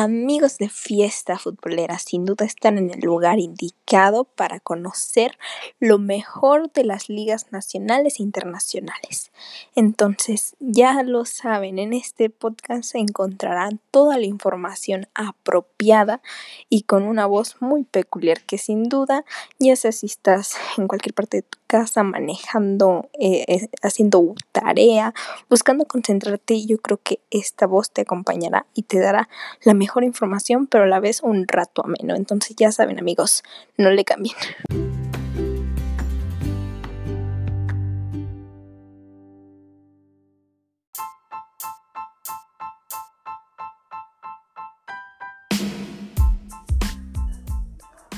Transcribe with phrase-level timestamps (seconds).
[0.00, 5.36] Amigos de fiesta futbolera, sin duda están en el lugar indicado para conocer
[5.80, 9.32] lo mejor de las ligas nacionales e internacionales.
[9.74, 16.22] Entonces, ya lo saben, en este podcast se encontrarán toda la información apropiada
[16.68, 19.24] y con una voz muy peculiar que sin duda,
[19.58, 25.12] ya sea si estás en cualquier parte de tu casa manejando, eh, eh, haciendo tarea,
[25.50, 29.28] buscando concentrarte, yo creo que esta voz te acompañará y te dará
[29.64, 32.14] la mejor mejor información, pero a la vez un rato ameno.
[32.14, 33.42] Entonces ya saben amigos,
[33.78, 34.36] no le cambien.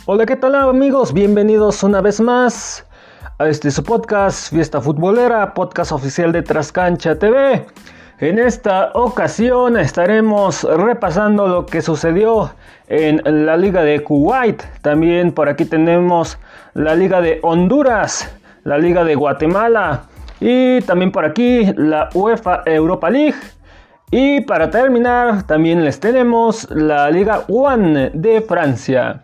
[0.06, 1.12] Hola, ¿qué tal amigos?
[1.12, 2.84] Bienvenidos una vez más
[3.38, 7.64] a este su podcast Fiesta Futbolera, podcast oficial de Trascancha TV.
[8.20, 12.50] En esta ocasión estaremos repasando lo que sucedió
[12.86, 14.62] en la Liga de Kuwait.
[14.82, 16.36] También por aquí tenemos
[16.74, 18.30] la Liga de Honduras,
[18.64, 20.02] la Liga de Guatemala
[20.38, 23.40] y también por aquí la UEFA Europa League.
[24.10, 29.22] Y para terminar, también les tenemos la Liga One de Francia.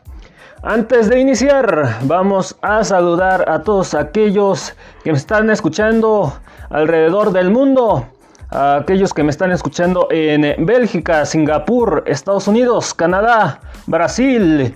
[0.62, 4.74] Antes de iniciar, vamos a saludar a todos aquellos
[5.04, 6.32] que me están escuchando
[6.70, 8.06] alrededor del mundo
[8.50, 14.74] a aquellos que me están escuchando en Bélgica, Singapur, Estados Unidos, Canadá, Brasil,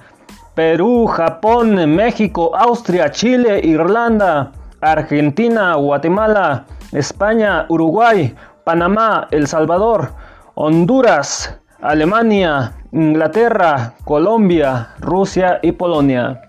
[0.54, 10.12] Perú, Japón, México, Austria, Chile, Irlanda, Argentina, Guatemala, España, Uruguay, Panamá, El Salvador,
[10.54, 16.41] Honduras, Alemania, Inglaterra, Colombia, Rusia y Polonia.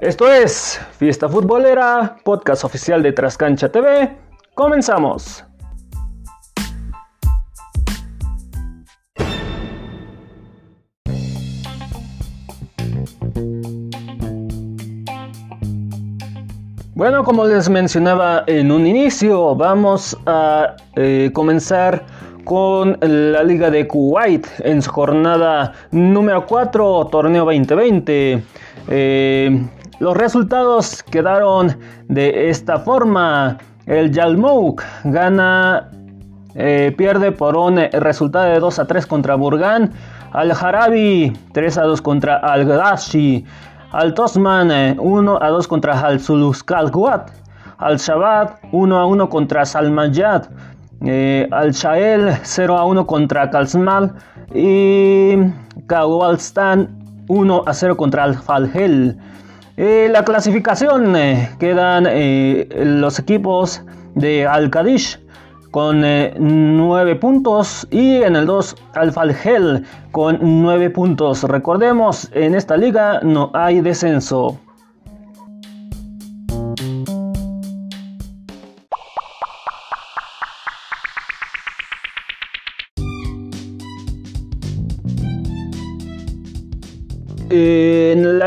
[0.00, 4.16] Esto es Fiesta Futbolera, podcast oficial de Trascancha TV.
[4.54, 5.44] Comenzamos.
[17.00, 22.04] Bueno, como les mencionaba en un inicio, vamos a eh, comenzar
[22.44, 28.44] con la Liga de Kuwait en su jornada número 4, torneo 2020.
[28.88, 29.66] Eh,
[29.98, 31.74] los resultados quedaron
[32.08, 33.56] de esta forma.
[33.86, 35.88] El Yalmouk gana,
[36.54, 39.90] eh, pierde por un resultado de 2 a 3 contra Burgan.
[40.32, 43.46] Al Harabi 3 a 2 contra Al Ghashi.
[43.92, 47.32] Al Tosman 1 a 2 contra Al Suluskalguat.
[47.78, 50.48] Al Shabbat 1 a 1 contra Salmayat.
[51.02, 54.12] Eh, al Shael 0 a 1 contra Kalsmal.
[54.54, 55.34] Y
[55.88, 56.88] Kawalstan
[57.26, 59.18] 1 a 0 contra Al Falhel.
[59.76, 63.82] Eh, la clasificación eh, quedan eh, los equipos
[64.14, 64.70] de Al
[65.70, 71.44] Con 9 puntos y en el 2 Alfalgel con 9 puntos.
[71.44, 74.58] Recordemos, en esta liga no hay descenso.
[87.52, 87.99] En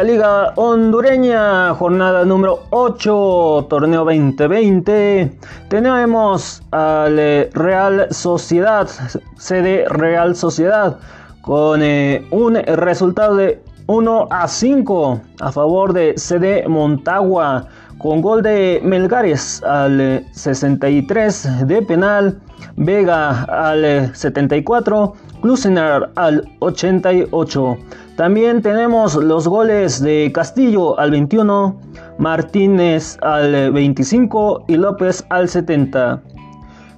[0.04, 5.32] Liga Hondureña, jornada número 8, torneo 2020,
[5.70, 7.16] tenemos al
[7.54, 8.90] Real Sociedad,
[9.38, 10.98] sede Real Sociedad,
[11.42, 17.68] con eh, un resultado de 1 a 5 a favor de CD Montagua,
[18.04, 22.38] con gol de Melgares al 63 de penal,
[22.76, 27.78] Vega al 74, Klusener al 88.
[28.18, 31.80] También tenemos los goles de Castillo al 21,
[32.18, 36.22] Martínez al 25 y López al 70.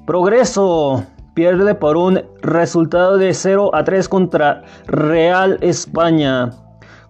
[0.07, 1.03] Progreso
[1.35, 6.64] pierde por un resultado de 0 a 3 contra Real España.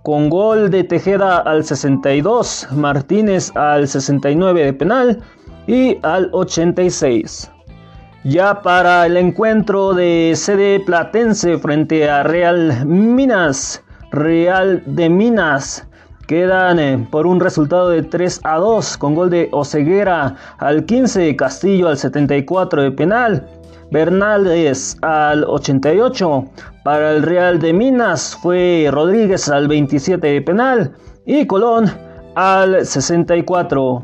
[0.06, 5.24] Con gol de Tejeda al 62, Martínez al 69 de penal
[5.66, 7.52] y al 86.
[8.24, 15.88] Ya para el encuentro de sede Platense frente a Real Minas, Real de Minas
[16.28, 21.36] quedan eh, por un resultado de 3 a 2 con gol de Oceguera al 15,
[21.36, 23.48] Castillo al 74 de penal,
[23.92, 26.46] Bernaldez al 88.
[26.84, 30.92] Para el Real de Minas fue Rodríguez al 27 de penal
[31.26, 31.92] y Colón
[32.36, 34.04] al 64.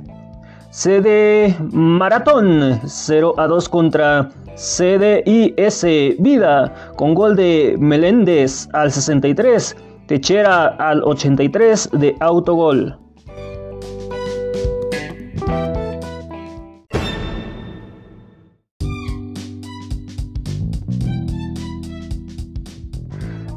[0.70, 5.86] CD Maratón 0 a 2 contra CDIS
[6.20, 9.76] Vida con gol de Meléndez al 63
[10.12, 12.98] Techera al 83 de autogol.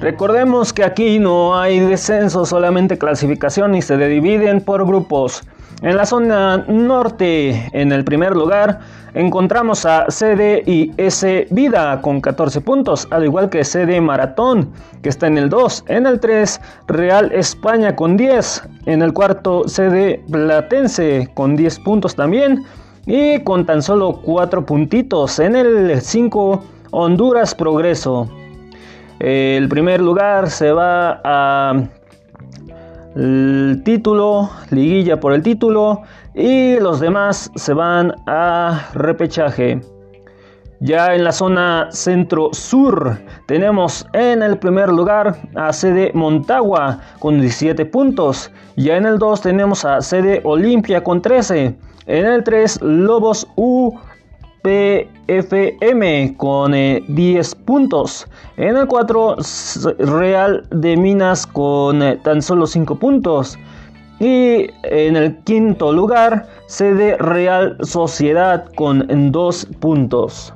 [0.04, 5.42] Recordemos que aquí no hay descenso, solamente clasificación y se dividen por grupos.
[5.80, 8.80] En la zona norte, en el primer lugar,
[9.14, 14.70] encontramos a CD y S Vida con 14 puntos, al igual que CD Maratón,
[15.00, 15.84] que está en el 2.
[15.88, 18.62] En el 3, Real España con 10.
[18.84, 22.62] En el cuarto, CD Platense con 10 puntos también.
[23.06, 25.38] Y con tan solo 4 puntitos.
[25.38, 28.28] En el 5, Honduras Progreso.
[29.20, 31.82] El primer lugar se va a
[33.84, 36.02] título, liguilla por el título
[36.34, 39.80] y los demás se van a repechaje.
[40.80, 43.16] Ya en la zona centro-sur
[43.46, 48.50] tenemos en el primer lugar a sede Montagua con 17 puntos.
[48.76, 51.76] Ya en el 2 tenemos a sede Olimpia con 13.
[52.06, 53.94] En el 3 Lobos U
[54.64, 58.26] PFM con 10 eh, puntos.
[58.56, 59.36] En el 4
[59.98, 63.58] Real de Minas con eh, tan solo 5 puntos.
[64.20, 70.54] Y en el quinto lugar sede Real Sociedad con 2 puntos.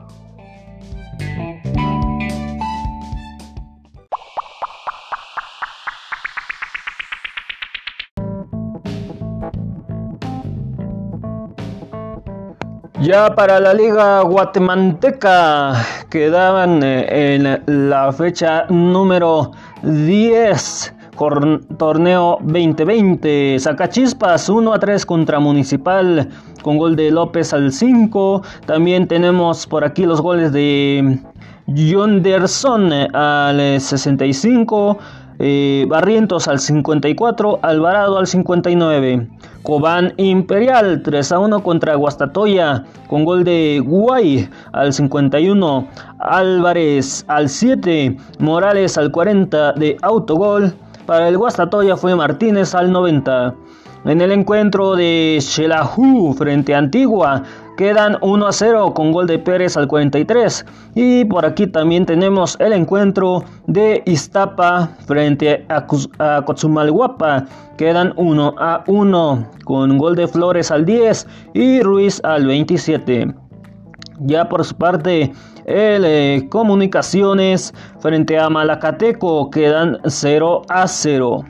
[13.01, 15.73] Ya para la liga guatemalteca
[16.11, 19.53] quedaban eh, en la fecha número
[19.83, 20.95] 10
[21.79, 23.59] torneo 2020.
[23.61, 26.29] Sacachispas 1 a 3 contra Municipal
[26.63, 28.43] con gol de López al 5.
[28.67, 31.21] También tenemos por aquí los goles de
[31.69, 34.99] Jonderson al 65.
[35.41, 39.29] Eh, Barrientos al 54, Alvarado al 59.
[39.63, 45.87] Cobán Imperial 3 a 1 contra Guastatoya con gol de Guay al 51.
[46.19, 50.75] Álvarez al 7, Morales al 40 de autogol.
[51.07, 53.55] Para el Guastatoya fue Martínez al 90.
[54.05, 57.43] En el encuentro de Shelahu frente a Antigua,
[57.79, 60.67] Quedan 1 a 0 con gol de Pérez al 43.
[60.97, 65.87] Y por aquí también tenemos el encuentro de Iztapa frente a,
[66.45, 67.45] Cotzumalguapa.
[67.77, 73.33] Quedan 1 a 1 con gol de Flores al 10 y Ruiz al 27.
[74.23, 75.33] Ya por su parte,
[75.65, 81.45] el eh, Comunicaciones frente a Malacateco quedan 0 a 0.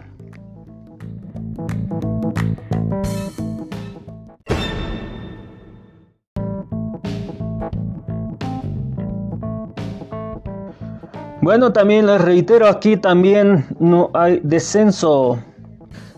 [11.41, 15.39] Bueno, también les reitero, aquí también no hay descenso,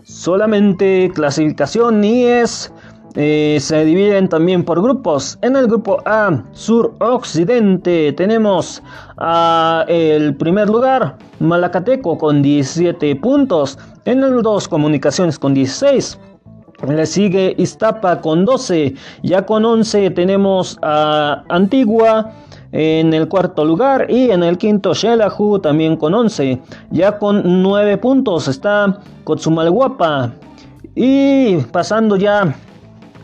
[0.03, 2.73] solamente clasificación y es...
[3.15, 5.37] Eh, se dividen también por grupos.
[5.41, 8.81] En el grupo A, sur-occidente, tenemos
[9.17, 13.77] a el primer lugar, Malacateco con 17 puntos.
[14.05, 16.17] En el 2, Comunicaciones con 16.
[16.87, 18.95] Le sigue Iztapa con 12.
[19.23, 22.31] Ya con 11 tenemos a Antigua
[22.71, 26.61] en el cuarto lugar y en el quinto Shelahu también con 11.
[26.91, 30.33] Ya con 9 puntos está Kotsumalguapa.
[30.95, 32.55] Y pasando ya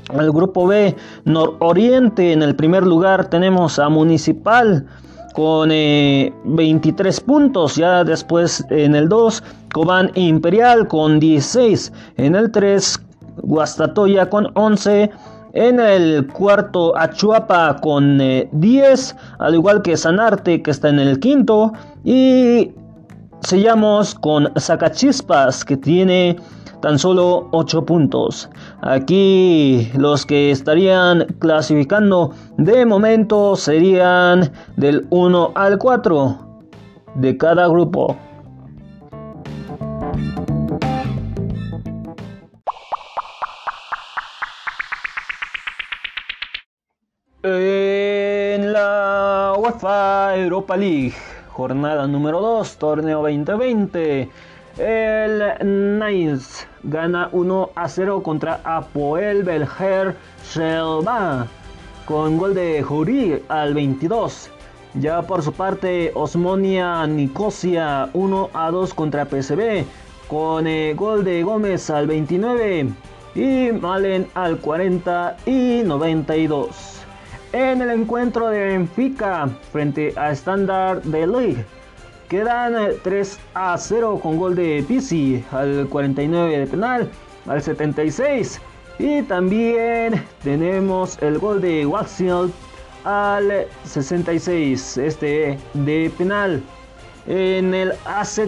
[0.09, 0.95] al grupo B
[1.25, 4.85] nororiente en el primer lugar tenemos a Municipal
[5.33, 7.75] con 23 eh, puntos.
[7.75, 11.93] Ya después en el 2 Cobán Imperial con 16.
[12.17, 12.99] En el 3
[13.43, 15.11] Guastatoya con 11.
[15.59, 18.51] En el cuarto, Achuapa con 10,
[19.11, 21.73] eh, al igual que Sanarte, que está en el quinto.
[22.03, 22.73] Y
[23.39, 26.35] sellamos con Zacachispas, que tiene
[26.83, 28.51] tan solo 8 puntos.
[28.81, 36.37] Aquí los que estarían clasificando de momento serían del 1 al 4
[37.15, 38.15] de cada grupo.
[49.79, 51.13] Europa League,
[51.49, 54.27] jornada número 2, torneo 2020,
[54.79, 61.45] el Nice gana 1 a 0 contra Apoel Belger Shelba
[62.05, 64.49] con gol de Juri al 22.
[64.95, 69.85] Ya por su parte, Osmonia Nicosia 1 a 2 contra PSB
[70.27, 72.89] con eh, gol de Gómez al 29
[73.35, 76.96] y Malen al 40 y 92
[77.53, 81.65] en el encuentro de Benfica frente a Standard de League.
[82.29, 87.09] Quedan 3 eh, a 0 con gol de Pizzi al 49 de penal,
[87.47, 88.59] al 76.
[88.99, 92.51] Y también tenemos el gol de Waxiel
[93.03, 96.61] al 66, este de penal.
[97.27, 98.39] En el AZ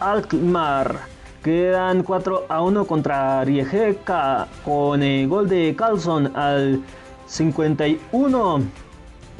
[0.00, 0.96] Alkmaar
[1.42, 6.82] quedan 4 a 1 contra Rijeka con el gol de Carlson al
[7.26, 8.62] 51.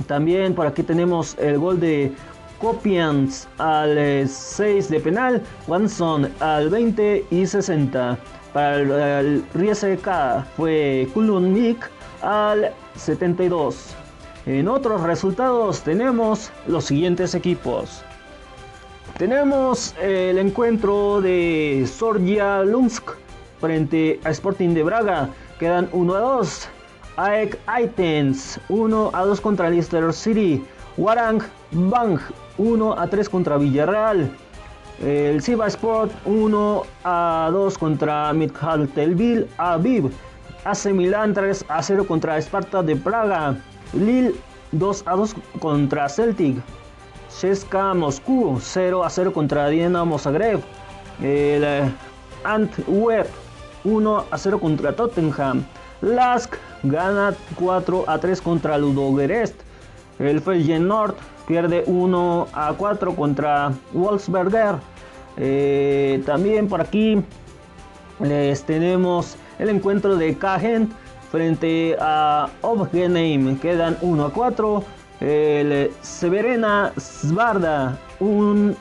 [0.07, 2.13] También por aquí tenemos el gol de
[2.61, 8.19] Copians al 6 de penal, Wanson al 20 y 60.
[8.53, 11.91] Para el, Rijeka fue Kulunmik
[12.23, 13.95] al 72.
[14.47, 18.03] En otros resultados tenemos los siguientes equipos.
[19.19, 23.11] Tenemos el encuentro de Sorgia Lunsk
[23.61, 25.31] frente a Sporting de Braga.
[25.59, 26.69] Quedan 1 a 2.
[27.17, 30.61] AEK Aitens 1 a 2 contra Leicester City.
[30.97, 31.41] Warang
[31.73, 32.21] Bang
[32.59, 34.29] 1 a 3 contra Villarreal.
[35.01, 40.13] El Siva Sport 1 a 2 contra Midhaltelville Aviv.
[40.65, 43.57] AC Milan 3 a 0 contra Sparta de Praga.
[43.95, 44.35] Lille
[44.73, 46.61] 2 a 2 contra Celtic.
[47.33, 50.61] Cheska Moscú 0 a 0 contra Dinamo Zagreb.
[51.21, 51.89] El eh,
[52.45, 53.29] Antwerp
[53.85, 55.65] 1 a 0 contra Tottenham.
[56.03, 56.57] Lask
[56.89, 59.55] gana 4 a 3 contra Ludogorets.
[60.19, 61.15] El Feyenoord
[61.47, 64.77] pierde 1 a 4 contra Wolfsberger.
[65.37, 67.23] Eh, también por aquí
[68.21, 70.91] les tenemos el encuentro de Cagent
[71.31, 73.59] frente a Obgeneim.
[73.59, 74.85] Quedan 1 a 4.
[75.21, 78.77] El Severena Svarda, un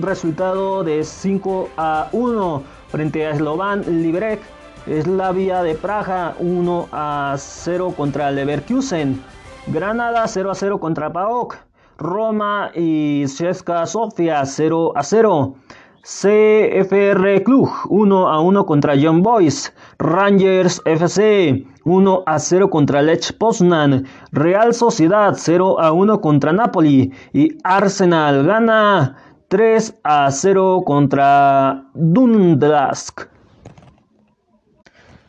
[0.00, 4.40] resultado de 5 a 1 frente a Slovan Liberec.
[4.86, 9.18] Slavia de Praga 1 a 0 contra Leverkusen.
[9.66, 11.56] Granada 0 a 0 contra PAOK.
[11.96, 15.54] Roma y Cesca Sofia 0 a 0.
[16.02, 19.72] CFR Club 1 a 1 contra Young Boys.
[19.98, 24.04] Rangers FC 1 a 0 contra Lech Poznan.
[24.32, 27.10] Real Sociedad 0 a 1 contra Napoli.
[27.32, 29.16] Y Arsenal gana
[29.48, 33.33] 3 a 0 contra Dundlask.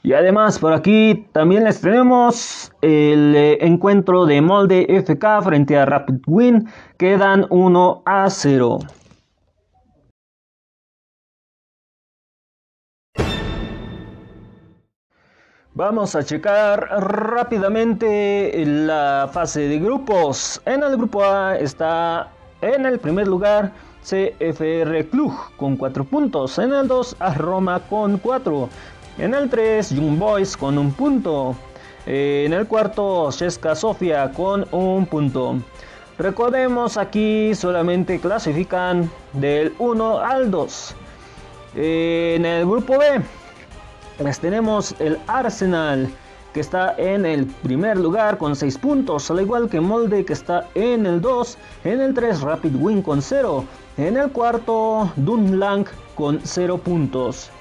[0.06, 5.86] Y además por aquí también les tenemos el eh, encuentro de Molde FK frente a
[5.88, 6.70] Rapid Win.
[7.00, 8.78] Quedan 1 a 0.
[15.74, 20.62] Vamos a checar rápidamente la fase de grupos.
[20.68, 22.32] En el grupo A está
[22.62, 23.72] en el primer lugar
[24.04, 26.60] CFR Club con 4 puntos.
[26.60, 28.70] En el 2 a Roma con 4.
[29.18, 31.56] En el 3, Young Boys con un punto.
[32.06, 35.56] en el cuarto, Cheska Sofia con un punto.
[36.18, 40.96] Recordemos aquí solamente clasifican del 1 al 2.
[41.76, 43.22] en el grupo B
[44.24, 46.10] les tenemos el Arsenal
[46.54, 50.68] que está en el primer lugar con 6 puntos, al igual que Molde que está
[50.74, 53.66] en el 2, en el 3 Rapid Win con 0,
[53.98, 57.52] en el cuarto Dunlang con 0 puntos.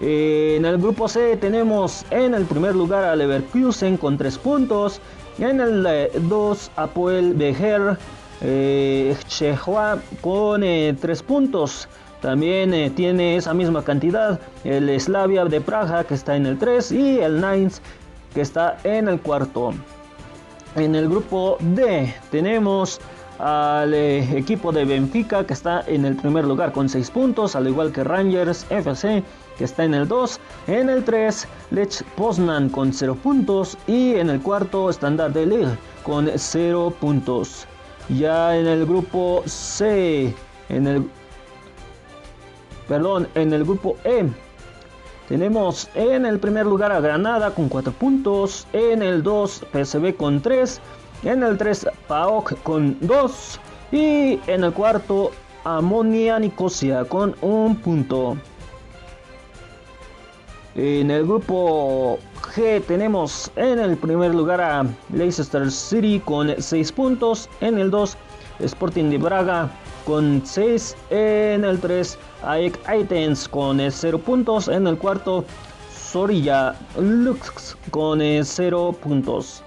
[0.00, 4.98] En el grupo C tenemos en el primer lugar a Leverkusen con 3 puntos.
[5.38, 5.86] En el
[6.28, 7.98] 2 eh, Apoel Bejer
[8.40, 9.14] eh,
[10.22, 11.86] con 3 eh, puntos.
[12.22, 17.20] También tiene esa misma cantidad el Slavia de Praga que está en el 3 y
[17.20, 17.82] el Nines
[18.34, 19.74] que está en el cuarto.
[20.76, 23.00] En el grupo D tenemos
[23.38, 27.92] al equipo de Benfica que está en el primer lugar con 6 puntos, al igual
[27.92, 29.22] que Rangers FC
[29.60, 34.30] que está en el 2, en el 3 Lech Poznan con 0 puntos y en
[34.30, 37.66] el cuarto Standard de Lille con 0 puntos.
[38.08, 40.34] Ya en el grupo C,
[40.70, 41.10] en el
[42.88, 44.26] perdón, en el grupo E
[45.28, 50.40] tenemos en el primer lugar a Granada con 4 puntos, en el 2 PSV con
[50.40, 50.80] 3,
[51.24, 53.60] en el 3 PAOK con 2
[53.92, 55.32] y en el cuarto
[55.64, 58.38] Amonia Nicosia con 1 punto.
[60.76, 62.18] En el grupo
[62.54, 67.48] G tenemos en el primer lugar a Leicester City con 6 puntos.
[67.60, 68.16] En el 2
[68.60, 69.68] Sporting de Braga
[70.06, 70.96] con 6.
[71.10, 74.68] En el 3 AEK Athens con 0 puntos.
[74.68, 75.44] En el cuarto
[75.92, 79.64] Sorilla Lux con 0 puntos.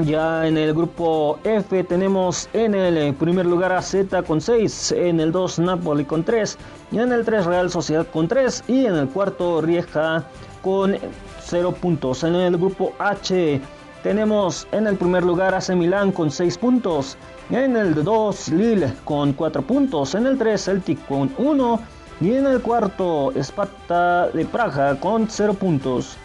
[0.00, 5.20] Ya en el grupo F tenemos en el primer lugar a Z con 6, en
[5.20, 6.56] el 2 Napoli con 3,
[6.92, 10.24] y en el 3 Real Sociedad con 3 y en el cuarto Rieja
[10.62, 10.96] con
[11.40, 12.24] 0 puntos.
[12.24, 13.60] En el grupo H
[14.02, 17.18] tenemos en el primer lugar AC Milán con 6 puntos,
[17.50, 21.80] en el 2 Lille con 4 puntos, en el 3 Celtic con 1
[22.22, 26.16] y en el cuarto Sparta de Praga con 0 puntos.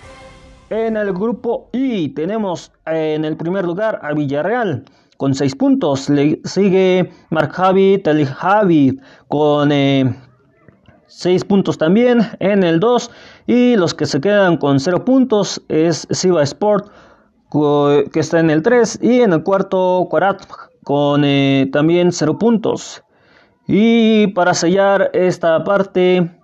[0.70, 4.84] En el grupo I tenemos en el primer lugar a Villarreal
[5.16, 6.10] con 6 puntos.
[6.10, 9.72] Le sigue Mark Javi Javi con
[11.08, 13.12] 6 puntos también en el 2.
[13.48, 16.92] Y los que se quedan con 0 puntos es Siva Sport
[17.50, 19.00] que está en el 3.
[19.02, 20.44] Y en el cuarto Quarat
[20.84, 23.04] con eh, también 0 puntos.
[23.68, 26.37] Y para sellar esta parte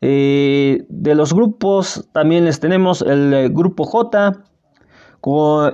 [0.00, 4.32] eh, de los grupos, también les tenemos el eh, grupo J,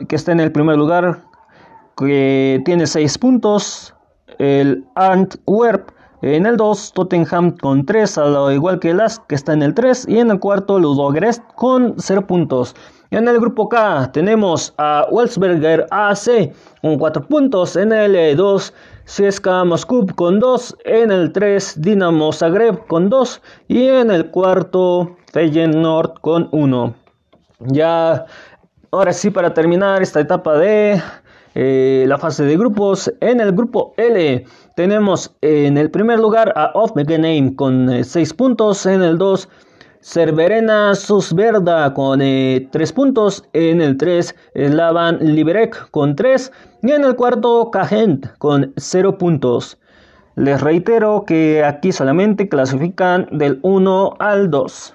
[0.09, 1.23] que está en el primer lugar,
[1.97, 3.95] que tiene 6 puntos.
[4.39, 5.91] El Antwerp
[6.23, 9.75] en el 2, Tottenham con 3, al igual que el As, que está en el
[9.75, 10.07] 3.
[10.09, 12.75] Y en el cuarto, Ludogorets con 0 puntos.
[13.11, 17.77] En el grupo K tenemos a Wolfsberger AC con 4 puntos.
[17.77, 18.75] En el 2,
[19.07, 20.77] CSKA Moscú con 2.
[20.85, 23.43] En el 3, Dinamo Zagreb con 2.
[23.69, 26.95] Y en el cuarto, Feyenoord con 1.
[27.61, 28.27] Ya,
[28.91, 31.03] ahora sí, para terminar esta etapa de
[31.55, 33.13] eh, la fase de grupos.
[33.21, 34.45] En el grupo L
[34.75, 38.87] tenemos en el primer lugar a Off Name con 6 eh, puntos.
[38.87, 39.49] En el 2,
[40.05, 43.43] Cerverena Susverda con 3 eh, puntos.
[43.55, 46.53] En el 3, Slavan Liberec con 3.
[46.83, 49.79] Y en el cuarto, Cagent con 0 puntos.
[50.37, 54.95] Les reitero que aquí solamente clasifican del 1 al 2.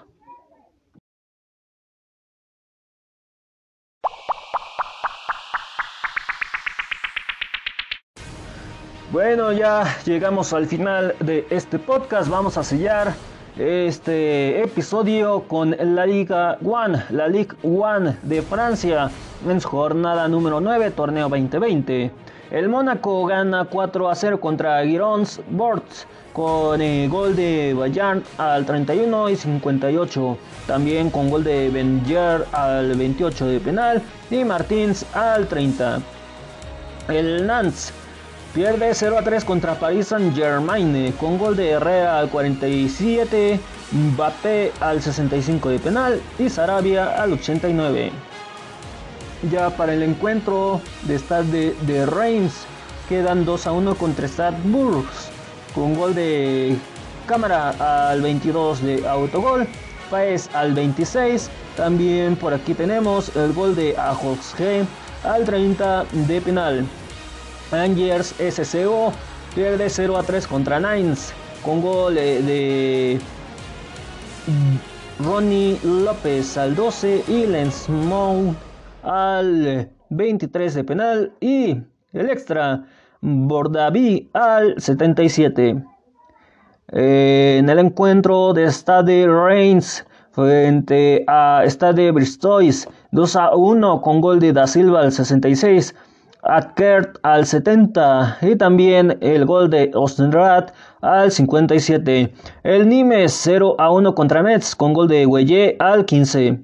[9.11, 12.29] Bueno, ya llegamos al final de este podcast.
[12.29, 13.15] Vamos a sellar
[13.59, 19.11] este episodio con la Liga One, la Ligue One de Francia,
[19.45, 22.09] en su jornada número 9, torneo 2020.
[22.51, 28.23] El Mónaco gana 4 a 0 contra Girons Borts con el eh, gol de Bayern
[28.37, 30.37] al 31 y 58.
[30.65, 34.01] También con gol de Benjer al 28 de penal
[34.31, 35.99] y Martins al 30.
[37.09, 37.91] El Nantes
[38.59, 43.57] Pierde 0 a 3 contra Paris Saint Germain con gol de Herrera al 47,
[43.93, 48.11] Mbappé al 65 de penal y Sarabia al 89.
[49.49, 52.65] Ya para el encuentro de Stade de, Reims
[53.07, 55.07] quedan 2 a 1 contra Strasbourg
[55.73, 56.77] con gol de
[57.27, 59.69] Cámara al 22 de autogol,
[60.11, 61.49] Paez al 26.
[61.77, 64.83] También por aquí tenemos el gol de Ajosge
[65.23, 66.85] al 30 de penal.
[67.71, 69.11] Angers SCO
[69.53, 73.19] pierde 0 a 3 contra Nines con gol de
[75.19, 77.87] Ronnie López al 12 y Lens
[79.03, 81.77] al 23 de penal y
[82.13, 82.85] el extra
[83.21, 85.83] Bordaví al 77.
[86.91, 94.39] en el encuentro de Stade Reims frente a Stade Bristois 2 a 1 con gol
[94.39, 95.93] de Da Silva al 66
[96.75, 100.69] Kert al 70 y también el gol de Ostenrad
[101.01, 102.33] al 57.
[102.63, 106.59] El Nimes 0 a 1 contra Metz con gol de Huelle al 15.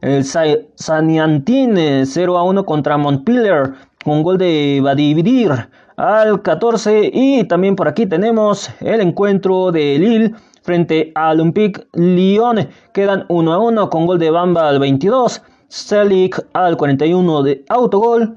[0.00, 7.76] El Saniantine 0 a 1 contra Montpellier con gol de Badividir al 14 y también
[7.76, 13.90] por aquí tenemos el encuentro de Lille frente al Olympique Lyon quedan 1 a 1
[13.90, 18.36] con gol de Bamba al 22 Selig al 41 de autogol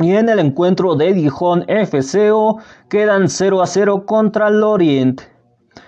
[0.00, 5.20] y en el encuentro de Dijon FCO quedan 0 a 0 contra Lorient.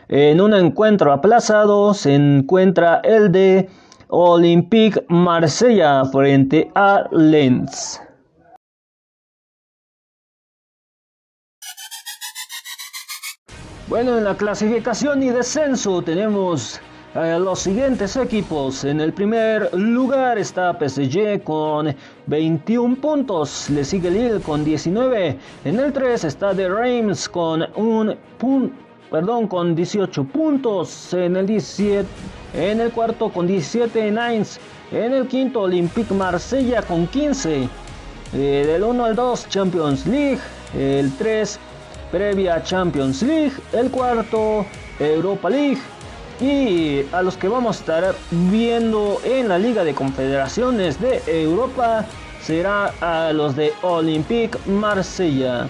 [0.09, 3.71] En un encuentro aplazado se encuentra el de
[4.09, 8.01] Olympique Marsella frente a Lens.
[13.89, 16.81] Bueno, en la clasificación y descenso tenemos
[17.15, 18.83] eh, los siguientes equipos.
[18.83, 21.95] En el primer lugar está PSG con
[22.27, 23.71] 21 puntos.
[23.71, 25.39] Le sigue Lille con 19.
[25.65, 28.75] En el 3 está The Reims con un punto.
[29.13, 31.15] Perdón, con 18 puntos.
[31.15, 32.05] En el 17.
[32.53, 34.59] En el cuarto con 17 Nines.
[34.91, 37.69] En el quinto Olympique Marsella con 15.
[38.33, 40.41] Eh, del 1 al 2 Champions League.
[40.77, 41.61] El 3
[42.11, 43.53] previa Champions League.
[43.73, 44.67] El cuarto
[44.99, 45.79] Europa League.
[46.41, 52.05] Y a los que vamos a estar viendo en la Liga de Confederaciones de Europa
[52.43, 55.69] será a los de Olympique Marsella.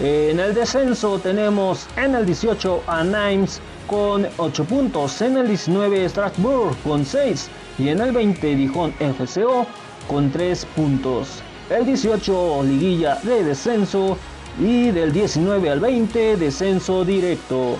[0.00, 6.08] En el descenso tenemos en el 18 a Nimes con 8 puntos, en el 19
[6.08, 9.66] Strasbourg con 6 y en el 20 Dijon FCO
[10.08, 11.42] con 3 puntos.
[11.70, 14.16] El 18 liguilla de descenso
[14.58, 17.76] y del 19 al 20 descenso directo.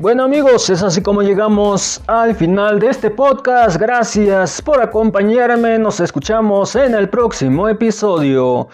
[0.00, 3.76] Bueno amigos, es así como llegamos al final de este podcast.
[3.78, 5.78] Gracias por acompañarme.
[5.78, 8.68] Nos escuchamos en el próximo episodio.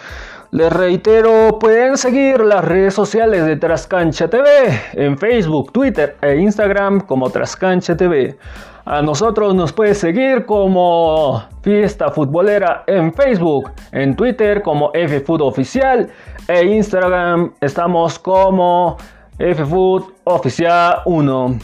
[0.52, 4.46] Les reitero, pueden seguir las redes sociales de Trascancha TV
[4.92, 8.38] en Facebook, Twitter e Instagram como Trascancha TV.
[8.84, 16.08] A nosotros nos puede seguir como Fiesta Futbolera en Facebook, en Twitter como FFood Oficial
[16.46, 18.96] e Instagram estamos como
[19.38, 21.58] FFood Oficial 1.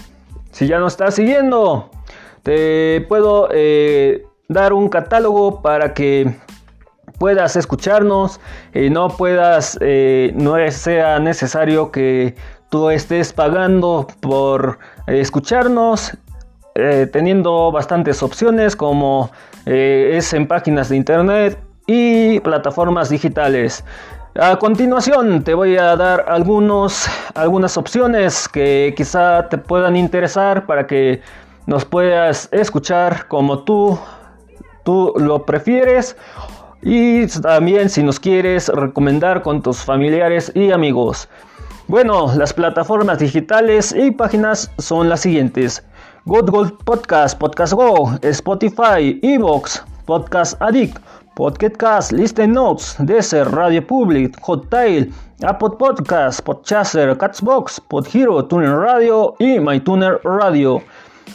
[0.50, 1.90] Si ya nos estás siguiendo,
[2.42, 6.36] te puedo eh, dar un catálogo para que
[7.18, 8.40] puedas escucharnos
[8.74, 12.34] y no puedas, eh, no sea necesario que
[12.70, 16.16] tú estés pagando por escucharnos
[16.74, 19.30] eh, teniendo bastantes opciones como
[19.64, 23.84] es en páginas de internet y plataformas digitales.
[24.34, 30.86] A continuación te voy a dar algunos, algunas opciones que quizá te puedan interesar para
[30.86, 31.20] que
[31.66, 33.98] nos puedas escuchar como tú,
[34.84, 36.16] tú lo prefieres
[36.80, 41.28] y también si nos quieres recomendar con tus familiares y amigos.
[41.86, 45.84] Bueno, las plataformas digitales y páginas son las siguientes.
[46.24, 50.96] Good Podcast, Podcast Go, Spotify, Evox, Podcast Addict,
[51.34, 55.10] Podcast Listen Notes, Deezer, Radio Public, Hottail,
[55.42, 60.82] Apple Podcast, Podchaser, Catsbox, Podhero, Tuner Radio y MyTuner Radio.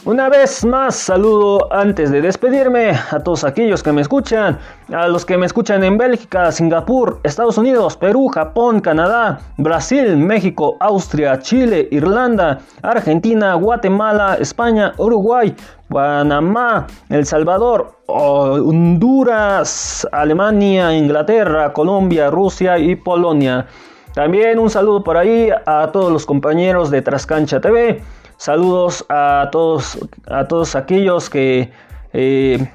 [0.04, 4.58] Una vez más saludo antes de despedirme a todos aquellos que me escuchan,
[4.92, 10.76] a los que me escuchan en Bélgica, Singapur, Estados Unidos, Perú, Japón, Canadá, Brasil, México,
[10.78, 15.54] Austria, Chile, Irlanda, Argentina, Guatemala, España, Uruguay,
[15.88, 23.66] Panamá, El Salvador, Honduras, Alemania, Inglaterra, Colombia, Rusia y Polonia.
[24.14, 28.00] También un saludo por ahí a todos los compañeros de Trascancha TV
[28.38, 29.98] Saludos a todos,
[30.28, 31.72] a todos aquellos que
[32.12, 32.70] eh,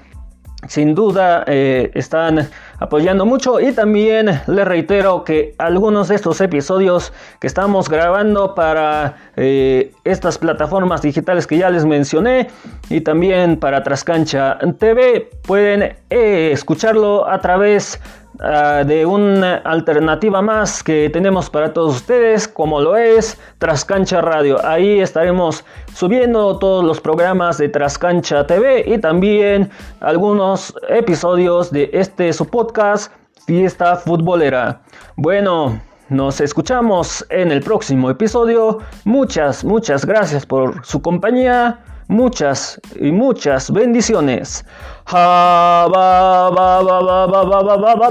[0.67, 2.49] sin duda eh, están
[2.79, 3.61] apoyando mucho.
[3.61, 10.37] Y también les reitero que algunos de estos episodios que estamos grabando para eh, estas
[10.37, 12.49] plataformas digitales que ya les mencioné
[12.89, 20.81] y también para Trascancha TV pueden escucharlo a través de Ah, de una alternativa más
[20.81, 24.57] que tenemos para todos ustedes, como lo es Trascancha Radio.
[24.65, 29.69] Ahí estaremos subiendo todos los programas de Trascancha TV y también
[29.99, 33.11] algunos episodios de este su podcast
[33.45, 34.81] Fiesta Futbolera.
[35.15, 38.79] Bueno, nos escuchamos en el próximo episodio.
[39.05, 44.65] Muchas, muchas gracias por su compañía muchas y muchas bendiciones.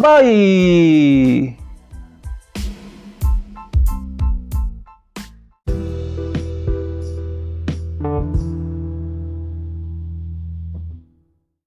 [0.00, 1.56] bye.